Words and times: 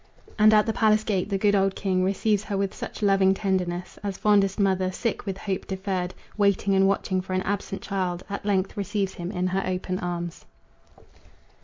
And 0.39 0.51
at 0.51 0.65
the 0.65 0.73
palace 0.73 1.03
gate 1.03 1.29
the 1.29 1.37
good 1.37 1.53
old 1.53 1.75
king 1.75 2.03
Receives 2.03 2.43
her 2.45 2.57
with 2.57 2.73
such 2.73 3.03
loving 3.03 3.35
tenderness, 3.35 3.99
As 4.01 4.17
fondest 4.17 4.59
mother, 4.59 4.91
sick 4.91 5.27
with 5.27 5.37
hope 5.37 5.67
deferred, 5.67 6.15
Waiting 6.37 6.73
and 6.73 6.87
watching 6.87 7.21
for 7.21 7.33
an 7.33 7.43
absent 7.43 7.83
child, 7.83 8.23
At 8.27 8.43
length 8.43 8.75
receives 8.75 9.13
him 9.13 9.31
in 9.31 9.45
her 9.45 9.61
open 9.63 9.99
arms. 9.99 10.45